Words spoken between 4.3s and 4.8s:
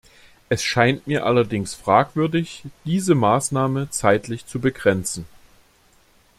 zu